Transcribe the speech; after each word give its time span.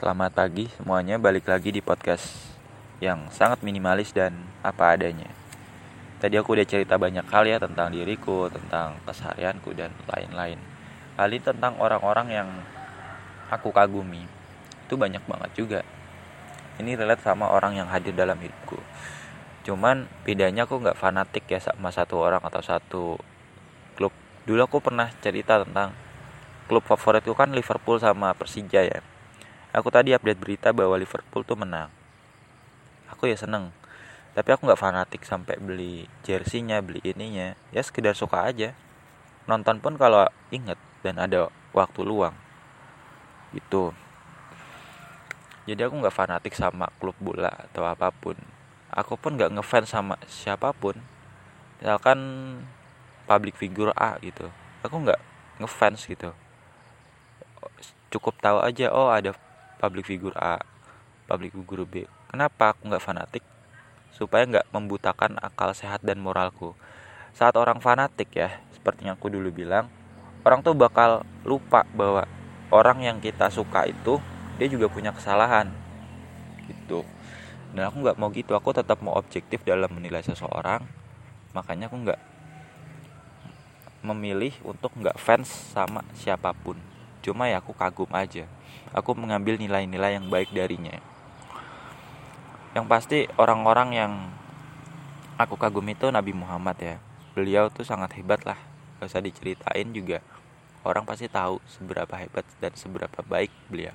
Selamat 0.00 0.32
pagi 0.32 0.64
semuanya, 0.80 1.20
balik 1.20 1.44
lagi 1.44 1.68
di 1.68 1.84
podcast 1.84 2.56
yang 3.04 3.28
sangat 3.28 3.60
minimalis 3.60 4.16
dan 4.16 4.32
apa 4.64 4.96
adanya. 4.96 5.28
Tadi 6.24 6.40
aku 6.40 6.56
udah 6.56 6.64
cerita 6.64 6.96
banyak 6.96 7.28
hal 7.28 7.44
ya 7.44 7.60
tentang 7.60 7.92
diriku, 7.92 8.48
tentang 8.48 8.96
keseharianku 9.04 9.76
dan 9.76 9.92
lain-lain. 10.08 10.56
Kali 11.20 11.36
tentang 11.44 11.76
orang-orang 11.76 12.32
yang 12.32 12.48
aku 13.52 13.76
kagumi. 13.76 14.24
Itu 14.88 14.96
banyak 14.96 15.20
banget 15.28 15.50
juga. 15.52 15.80
Ini 16.80 16.96
relate 16.96 17.20
sama 17.20 17.52
orang 17.52 17.76
yang 17.76 17.92
hadir 17.92 18.16
dalam 18.16 18.40
hidupku. 18.40 18.80
Cuman 19.68 20.08
bedanya 20.24 20.64
aku 20.64 20.80
nggak 20.80 20.96
fanatik 20.96 21.44
ya 21.44 21.60
sama 21.60 21.92
satu 21.92 22.16
orang 22.24 22.40
atau 22.40 22.64
satu 22.64 23.04
klub. 24.00 24.16
Dulu 24.48 24.64
aku 24.64 24.80
pernah 24.80 25.12
cerita 25.20 25.60
tentang 25.60 25.92
klub 26.72 26.88
favoritku 26.88 27.36
kan 27.36 27.52
Liverpool 27.52 28.00
sama 28.00 28.32
Persija 28.32 28.80
ya. 28.80 29.04
Aku 29.70 29.86
tadi 29.94 30.10
update 30.10 30.42
berita 30.42 30.74
bahwa 30.74 30.98
Liverpool 30.98 31.46
tuh 31.46 31.54
menang. 31.54 31.94
Aku 33.06 33.30
ya 33.30 33.38
seneng. 33.38 33.70
Tapi 34.34 34.50
aku 34.50 34.66
nggak 34.66 34.82
fanatik 34.82 35.22
sampai 35.22 35.58
beli 35.62 36.10
jersinya 36.26 36.82
beli 36.82 36.98
ininya. 37.06 37.54
Ya 37.70 37.82
sekedar 37.82 38.18
suka 38.18 38.50
aja. 38.50 38.74
Nonton 39.46 39.78
pun 39.78 39.94
kalau 39.94 40.26
inget 40.50 40.78
dan 41.06 41.22
ada 41.22 41.54
waktu 41.70 42.02
luang. 42.02 42.34
Gitu. 43.54 43.94
Jadi 45.70 45.86
aku 45.86 45.94
nggak 46.02 46.14
fanatik 46.14 46.54
sama 46.58 46.90
klub 46.98 47.14
bola 47.22 47.50
atau 47.70 47.86
apa 47.86 48.10
pun. 48.10 48.34
Aku 48.90 49.14
pun 49.14 49.38
nggak 49.38 49.54
ngefans 49.54 49.86
sama 49.86 50.18
siapa 50.26 50.74
pun. 50.74 50.98
Misalkan 51.78 52.18
public 53.30 53.54
figure 53.54 53.94
A 53.94 54.18
gitu. 54.18 54.50
Aku 54.82 54.98
nggak 54.98 55.22
ngefans 55.62 56.10
gitu. 56.10 56.34
Cukup 58.10 58.34
tahu 58.42 58.58
aja 58.58 58.90
oh 58.90 59.14
ada 59.14 59.30
public 59.80 60.04
figure 60.04 60.36
A 60.36 60.60
public 61.24 61.56
figure 61.56 61.88
B 61.88 61.94
kenapa 62.28 62.76
aku 62.76 62.92
nggak 62.92 63.00
fanatik 63.02 63.44
supaya 64.14 64.44
nggak 64.46 64.68
membutakan 64.74 65.38
akal 65.40 65.72
sehat 65.72 66.02
dan 66.02 66.18
moralku. 66.20 66.74
Saat 67.32 67.54
orang 67.56 67.78
fanatik 67.78 68.34
ya, 68.34 68.58
seperti 68.74 69.06
yang 69.06 69.16
aku 69.16 69.30
dulu 69.30 69.48
bilang, 69.54 69.86
orang 70.42 70.60
tuh 70.60 70.74
bakal 70.74 71.22
lupa 71.46 71.86
bahwa 71.94 72.26
orang 72.74 73.00
yang 73.06 73.16
kita 73.22 73.48
suka 73.48 73.86
itu 73.86 74.18
dia 74.58 74.68
juga 74.68 74.90
punya 74.90 75.14
kesalahan, 75.14 75.70
gitu. 76.68 77.06
Dan 77.70 77.86
aku 77.86 78.02
nggak 78.02 78.18
mau 78.18 78.28
gitu, 78.34 78.52
aku 78.58 78.74
tetap 78.74 78.98
mau 79.00 79.14
objektif 79.14 79.62
dalam 79.62 79.88
menilai 79.94 80.20
seseorang. 80.20 80.82
Makanya 81.54 81.86
aku 81.88 81.96
nggak 82.02 82.20
memilih 84.04 84.52
untuk 84.66 84.90
nggak 84.98 85.16
fans 85.16 85.48
sama 85.48 86.02
siapa 86.18 86.50
pun. 86.52 86.89
Cuma 87.20 87.52
ya 87.52 87.60
aku 87.60 87.76
kagum 87.76 88.08
aja. 88.16 88.48
Aku 88.96 89.12
mengambil 89.12 89.60
nilai-nilai 89.60 90.16
yang 90.16 90.32
baik 90.32 90.56
darinya. 90.56 90.96
Yang 92.72 92.86
pasti 92.88 93.18
orang-orang 93.36 93.88
yang 93.92 94.12
aku 95.36 95.60
kagum 95.60 95.84
itu 95.92 96.08
Nabi 96.08 96.32
Muhammad 96.32 96.76
ya. 96.80 96.96
Beliau 97.36 97.68
tuh 97.68 97.84
sangat 97.84 98.16
hebat 98.16 98.40
lah. 98.48 98.56
Gak 98.98 99.12
usah 99.12 99.20
diceritain 99.20 99.88
juga. 99.92 100.24
Orang 100.80 101.04
pasti 101.04 101.28
tahu 101.28 101.60
seberapa 101.68 102.16
hebat 102.16 102.48
dan 102.56 102.72
seberapa 102.72 103.20
baik 103.20 103.52
beliau. 103.68 103.92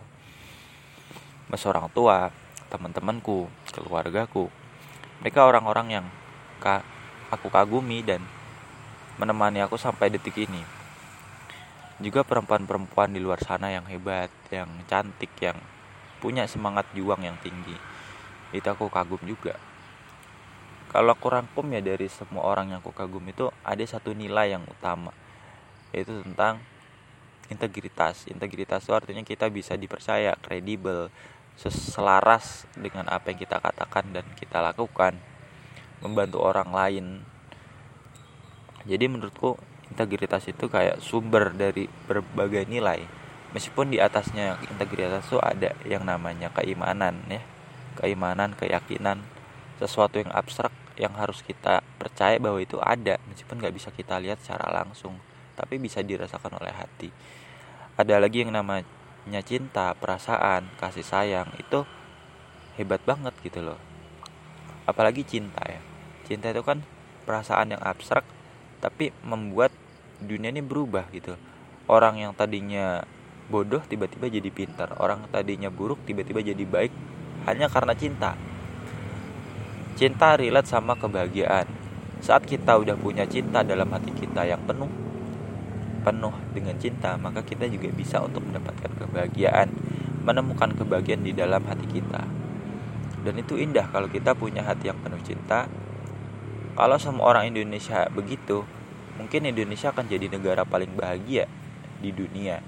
Mas 1.49 1.65
orang 1.65 1.89
tua 1.89 2.29
teman-temanku 2.69 3.49
keluargaku. 3.73 4.53
Mereka 5.25 5.41
orang-orang 5.41 5.87
yang 6.01 6.05
ka 6.61 6.85
aku 7.33 7.49
kagumi 7.49 8.05
dan 8.05 8.21
menemani 9.17 9.65
aku 9.65 9.81
sampai 9.81 10.13
detik 10.13 10.45
ini 10.45 10.74
juga 12.03 12.27
perempuan-perempuan 12.27 13.15
di 13.15 13.23
luar 13.23 13.39
sana 13.39 13.71
yang 13.71 13.87
hebat 13.87 14.27
yang 14.51 14.67
cantik 14.89 15.31
yang 15.39 15.55
punya 16.19 16.43
semangat 16.49 16.89
juang 16.91 17.23
yang 17.23 17.39
tinggi. 17.39 17.75
Itu 18.51 18.67
aku 18.67 18.91
kagum 18.91 19.21
juga. 19.23 19.55
Kalau 20.91 21.11
aku 21.11 21.27
rangkum 21.27 21.67
ya 21.75 21.83
dari 21.83 22.07
semua 22.07 22.47
orang 22.47 22.71
yang 22.71 22.79
aku 22.79 22.95
kagum 22.95 23.23
itu 23.27 23.51
ada 23.63 23.83
satu 23.83 24.15
nilai 24.15 24.55
yang 24.55 24.63
utama 24.63 25.11
yaitu 25.95 26.11
tentang 26.23 26.59
integritas. 27.47 28.27
Integritas 28.27 28.83
itu 28.83 28.93
artinya 28.95 29.23
kita 29.23 29.47
bisa 29.47 29.79
dipercaya 29.79 30.35
kredibel 30.39 31.07
selaras 31.55 32.67
dengan 32.75 33.07
apa 33.07 33.31
yang 33.31 33.39
kita 33.39 33.63
katakan 33.63 34.11
dan 34.11 34.27
kita 34.35 34.59
lakukan 34.59 35.15
membantu 36.03 36.43
orang 36.43 36.69
lain. 36.75 37.05
Jadi 38.85 39.05
menurutku 39.07 39.55
integritas 39.91 40.45
itu 40.49 40.65
kayak 40.67 41.01
sumber 41.01 41.53
dari 41.53 41.85
berbagai 42.09 42.65
nilai. 42.65 43.03
Meskipun 43.55 43.93
di 43.93 44.01
atasnya 44.03 44.59
integritas 44.67 45.25
itu 45.31 45.39
ada 45.39 45.71
yang 45.87 46.03
namanya 46.03 46.51
keimanan 46.51 47.23
ya. 47.31 47.41
Keimanan, 47.95 48.51
keyakinan, 48.59 49.23
sesuatu 49.79 50.19
yang 50.19 50.31
abstrak 50.35 50.71
yang 50.99 51.15
harus 51.15 51.43
kita 51.43 51.83
percaya 51.99 52.39
bahwa 52.39 52.59
itu 52.59 52.79
ada 52.79 53.19
meskipun 53.27 53.59
nggak 53.59 53.75
bisa 53.75 53.91
kita 53.91 54.15
lihat 54.19 54.39
secara 54.39 54.71
langsung 54.71 55.19
tapi 55.55 55.79
bisa 55.79 56.03
dirasakan 56.03 56.59
oleh 56.59 56.71
hati. 56.75 57.09
Ada 57.95 58.19
lagi 58.19 58.43
yang 58.43 58.51
namanya 58.51 59.41
cinta 59.47 59.95
perasaan 59.95 60.67
kasih 60.75 61.07
sayang 61.07 61.47
itu 61.55 61.87
hebat 62.75 62.99
banget 63.07 63.31
gitu 63.39 63.63
loh. 63.63 63.79
Apalagi 64.83 65.23
cinta 65.23 65.63
ya. 65.63 65.79
Cinta 66.27 66.51
itu 66.51 66.59
kan 66.59 66.83
perasaan 67.23 67.71
yang 67.71 67.81
abstrak 67.81 68.27
tapi 68.85 69.09
membuat 69.25 69.73
dunia 70.21 70.53
ini 70.53 70.61
berubah 70.61 71.09
gitu 71.09 71.33
orang 71.89 72.21
yang 72.21 72.31
tadinya 72.37 73.01
bodoh 73.49 73.81
tiba-tiba 73.81 74.29
jadi 74.29 74.49
pintar 74.53 74.93
orang 75.01 75.25
tadinya 75.33 75.73
buruk 75.73 76.05
tiba-tiba 76.05 76.45
jadi 76.45 76.65
baik 76.69 76.93
hanya 77.45 77.69
karena 77.69 77.93
cinta. 77.93 78.33
Cinta 79.95 80.33
relate 80.35 80.65
sama 80.65 80.97
kebahagiaan. 80.97 81.69
Saat 82.19 82.49
kita 82.49 82.73
udah 82.81 82.97
punya 82.97 83.29
cinta 83.29 83.61
dalam 83.61 83.85
hati 83.93 84.09
kita 84.17 84.49
yang 84.49 84.59
penuh, 84.65 84.89
penuh 86.01 86.33
dengan 86.57 86.73
cinta, 86.81 87.13
maka 87.21 87.45
kita 87.45 87.69
juga 87.69 87.93
bisa 87.93 88.17
untuk 88.25 88.41
mendapatkan 88.49 88.91
kebahagiaan, 88.97 89.69
menemukan 90.25 90.73
kebahagiaan 90.73 91.21
di 91.21 91.37
dalam 91.37 91.61
hati 91.69 91.85
kita. 91.85 92.25
Dan 93.21 93.33
itu 93.37 93.61
indah 93.61 93.85
kalau 93.93 94.09
kita 94.09 94.33
punya 94.33 94.65
hati 94.65 94.89
yang 94.89 94.97
penuh 95.05 95.21
cinta. 95.21 95.69
Kalau 96.75 96.97
semua 96.99 97.31
orang 97.31 97.53
Indonesia 97.53 98.09
begitu, 98.11 98.67
mungkin 99.15 99.47
Indonesia 99.47 99.91
akan 99.91 100.05
jadi 100.07 100.27
negara 100.27 100.67
paling 100.67 100.91
bahagia 100.95 101.47
di 101.99 102.11
dunia. 102.11 102.59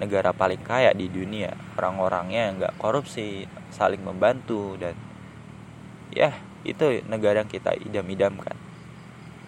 Negara 0.00 0.32
paling 0.34 0.60
kaya 0.60 0.92
di 0.92 1.08
dunia. 1.08 1.56
Orang-orangnya 1.76 2.52
nggak 2.56 2.74
korupsi 2.76 3.48
saling 3.72 4.02
membantu 4.04 4.76
dan 4.76 4.96
ya 6.12 6.36
itu 6.62 7.00
negara 7.08 7.40
yang 7.44 7.50
kita 7.50 7.72
idam-idamkan. 7.76 8.56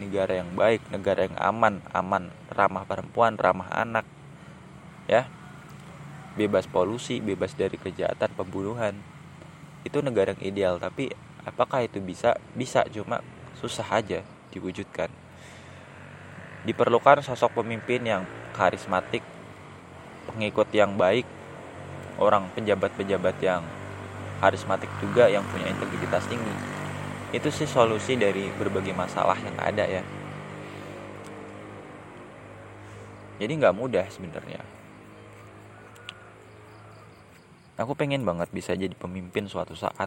Negara 0.00 0.42
yang 0.42 0.50
baik 0.56 0.82
negara 0.90 1.28
yang 1.28 1.36
aman 1.38 1.84
aman. 1.92 2.32
Ramah 2.50 2.84
perempuan 2.88 3.36
ramah 3.36 3.68
anak 3.70 4.06
ya. 5.06 5.28
Bebas 6.34 6.66
polusi 6.66 7.22
bebas 7.22 7.54
dari 7.54 7.78
kejahatan 7.78 8.32
pembunuhan. 8.34 8.98
Itu 9.86 10.00
negara 10.00 10.34
yang 10.34 10.42
ideal 10.42 10.74
tapi 10.80 11.12
apakah 11.44 11.84
itu 11.84 12.00
bisa? 12.00 12.34
Bisa 12.56 12.82
cuma 12.90 13.22
susah 13.54 13.86
aja 13.86 14.26
diwujudkan 14.50 15.23
diperlukan 16.64 17.20
sosok 17.20 17.60
pemimpin 17.60 18.00
yang 18.04 18.22
karismatik 18.56 19.20
pengikut 20.28 20.68
yang 20.72 20.96
baik 20.96 21.28
orang 22.16 22.48
pejabat-pejabat 22.56 23.36
yang 23.44 23.62
karismatik 24.40 24.88
juga 25.00 25.28
yang 25.28 25.44
punya 25.48 25.68
integritas 25.70 26.24
tinggi. 26.26 26.54
Itu 27.34 27.50
sih 27.50 27.66
solusi 27.66 28.14
dari 28.14 28.48
berbagai 28.54 28.94
masalah 28.94 29.36
yang 29.40 29.56
ada 29.58 29.84
ya. 29.84 30.02
Jadi 33.42 33.52
nggak 33.58 33.74
mudah 33.74 34.06
sebenarnya. 34.06 34.62
Aku 37.74 37.98
pengen 37.98 38.22
banget 38.22 38.54
bisa 38.54 38.78
jadi 38.78 38.94
pemimpin 38.94 39.50
suatu 39.50 39.74
saat. 39.74 40.06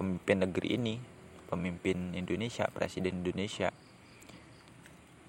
Pemimpin 0.00 0.48
negeri 0.48 0.80
ini 0.80 0.94
pemimpin 1.52 2.16
Indonesia 2.16 2.66
presiden 2.72 3.20
Indonesia 3.20 3.70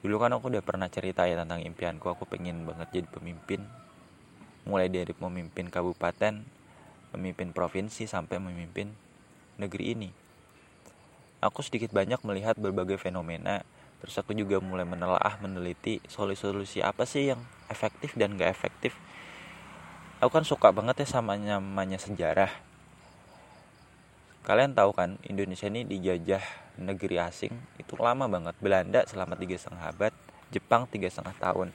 dulu 0.05 0.21
kan 0.21 0.37
aku 0.37 0.53
udah 0.53 0.61
pernah 0.61 0.85
cerita 0.85 1.25
ya 1.25 1.33
tentang 1.33 1.65
impianku 1.65 2.05
aku 2.05 2.29
pengen 2.29 2.69
banget 2.69 3.01
jadi 3.01 3.09
pemimpin 3.09 3.65
mulai 4.65 4.89
dari 4.89 5.13
memimpin 5.17 5.69
kabupaten, 5.69 6.45
memimpin 7.13 7.49
provinsi 7.53 8.09
sampai 8.09 8.41
memimpin 8.41 8.93
negeri 9.61 9.97
ini. 9.97 10.09
Aku 11.41 11.61
sedikit 11.61 11.93
banyak 11.93 12.21
melihat 12.25 12.57
berbagai 12.57 12.97
fenomena, 12.97 13.61
terus 14.01 14.17
aku 14.17 14.33
juga 14.33 14.57
mulai 14.57 14.83
menelaah, 14.83 15.37
meneliti 15.37 16.01
solusi-solusi 16.09 16.81
apa 16.81 17.05
sih 17.05 17.29
yang 17.29 17.41
efektif 17.69 18.17
dan 18.17 18.33
gak 18.37 18.49
efektif. 18.49 18.97
Aku 20.17 20.33
kan 20.33 20.45
suka 20.45 20.73
banget 20.73 21.05
ya 21.05 21.07
sama 21.21 21.37
namanya 21.37 22.01
sejarah. 22.01 22.49
Kalian 24.45 24.77
tahu 24.77 24.93
kan 24.93 25.17
Indonesia 25.25 25.65
ini 25.65 25.89
dijajah 25.89 26.45
negeri 26.77 27.17
asing 27.17 27.49
itu 27.81 27.97
lama 27.97 28.29
banget. 28.29 28.53
Belanda 28.61 29.01
selama 29.09 29.33
tiga 29.33 29.57
setengah 29.57 29.89
abad, 29.89 30.13
Jepang 30.53 30.85
tiga 30.85 31.09
setengah 31.09 31.33
tahun. 31.41 31.73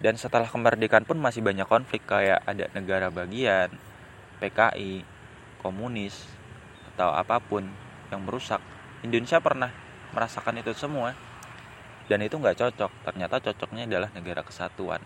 Dan 0.00 0.16
setelah 0.16 0.48
kemerdekaan 0.48 1.04
pun 1.04 1.20
masih 1.20 1.44
banyak 1.44 1.68
konflik 1.68 2.08
kayak 2.08 2.40
ada 2.48 2.72
negara 2.72 3.12
bagian 3.12 3.68
PKI 4.40 5.04
komunis 5.60 6.24
atau 6.96 7.12
apa 7.12 7.36
pun 7.44 7.68
yang 8.08 8.24
merusak. 8.24 8.64
Indonesia 9.04 9.36
pernah 9.36 9.68
merasakan 10.16 10.64
itu 10.64 10.72
semua 10.72 11.12
dan 12.08 12.24
itu 12.24 12.40
nggak 12.40 12.56
cocok. 12.56 13.04
Ternyata 13.04 13.44
cocoknya 13.44 13.84
adalah 13.84 14.08
negara 14.16 14.40
kesatuan 14.40 15.04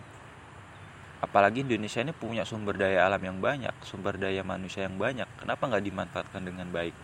apalagi 1.19 1.67
Indonesia 1.67 1.99
ini 1.99 2.15
punya 2.15 2.47
sumber 2.47 2.79
daya 2.79 3.07
alam 3.07 3.19
yang 3.19 3.39
banyak 3.43 3.75
sumber 3.83 4.15
daya 4.15 4.47
manusia 4.47 4.87
yang 4.87 4.97
banyak. 4.97 5.27
Kenapa 5.39 5.67
nggak 5.67 5.85
dimanfaatkan 5.85 6.43
dengan 6.47 6.71
baik? 6.71 6.95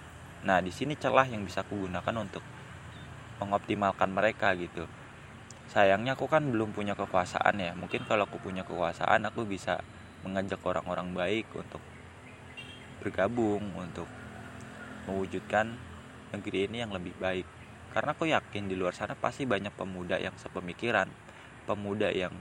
Nah 0.47 0.63
di 0.63 0.71
sini 0.71 0.95
celah 0.95 1.27
yang 1.27 1.43
bisa 1.43 1.67
aku 1.67 1.89
gunakan 1.89 2.15
untuk 2.23 2.45
mengoptimalkan 3.43 4.11
mereka 4.15 4.55
gitu. 4.55 4.87
Sayangnya 5.67 6.15
aku 6.15 6.31
kan 6.31 6.47
belum 6.47 6.71
punya 6.77 6.95
kekuasaan 6.95 7.59
ya. 7.59 7.73
Mungkin 7.75 8.07
kalau 8.07 8.29
aku 8.29 8.39
punya 8.39 8.63
kekuasaan 8.63 9.27
aku 9.27 9.43
bisa 9.49 9.83
mengajak 10.23 10.63
orang-orang 10.63 11.11
baik 11.13 11.47
untuk 11.57 11.83
bergabung 13.03 13.75
untuk 13.77 14.07
mewujudkan 15.11 15.75
negeri 16.33 16.71
ini 16.71 16.87
yang 16.87 16.95
lebih 16.95 17.13
baik. 17.19 17.45
Karena 17.91 18.11
aku 18.15 18.27
yakin 18.31 18.71
di 18.71 18.75
luar 18.79 18.95
sana 18.95 19.19
pasti 19.19 19.47
banyak 19.47 19.75
pemuda 19.75 20.19
yang 20.19 20.35
sepemikiran 20.39 21.11
pemuda 21.65 22.13
yang 22.13 22.33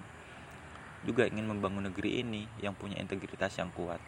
juga 1.03 1.27
ingin 1.27 1.45
membangun 1.45 1.91
negeri 1.91 2.23
ini 2.23 2.47
yang 2.57 2.73
punya 2.73 2.97
integritas 2.97 3.59
yang 3.59 3.69
kuat 3.75 3.99